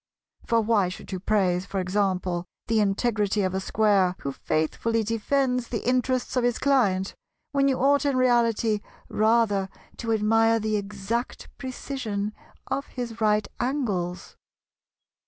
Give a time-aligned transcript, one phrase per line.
[0.47, 5.67] For why should you praise, for example, the integrity of a Square who faithfully defends
[5.67, 7.13] the interests of his client,
[7.51, 8.79] when you ought in reality
[9.09, 12.33] rather to admire the exact precision
[12.65, 14.37] of his right angles?